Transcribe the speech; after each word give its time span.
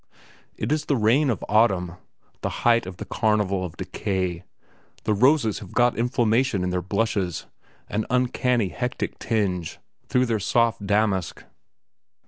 It 0.57 0.71
is 0.71 0.85
the 0.85 0.95
reign 0.95 1.29
of 1.29 1.45
Autumn, 1.47 1.91
the 2.41 2.49
height 2.65 2.87
of 2.87 2.97
the 2.97 3.05
Carnival 3.05 3.63
of 3.63 3.77
Decay, 3.77 4.43
the 5.03 5.13
roses 5.13 5.59
have 5.59 5.73
got 5.73 5.95
inflammation 5.95 6.63
in 6.63 6.71
their 6.71 6.81
blushes, 6.81 7.45
an 7.87 8.07
uncanny 8.09 8.69
hectic 8.69 9.19
tinge, 9.19 9.77
through 10.09 10.25
their 10.25 10.39
soft 10.39 10.87
damask. 10.87 11.43